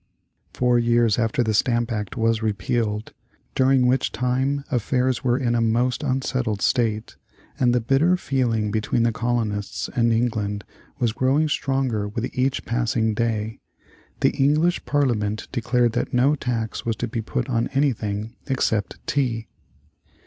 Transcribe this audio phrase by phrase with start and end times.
[0.55, 3.13] Four years after the Stamp Act was repealed,
[3.53, 7.17] during which time affairs were in a most unsettled state
[7.59, 10.63] and the bitter feeling between the colonists and England
[10.97, 13.59] was growing stronger with each passing day,
[14.21, 19.49] the English Parliament declared that no tax was to be put on anything except tea.